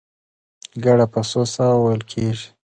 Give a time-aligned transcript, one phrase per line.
[0.83, 2.47] ګړه په څو ساه وو وېل کېږي؟